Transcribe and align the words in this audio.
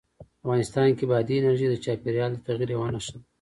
افغانستان 0.43 0.87
کې 0.97 1.05
بادي 1.11 1.35
انرژي 1.37 1.67
د 1.69 1.75
چاپېریال 1.85 2.31
د 2.33 2.39
تغیر 2.47 2.69
یوه 2.75 2.87
نښه 2.93 3.11
ده. 3.13 3.19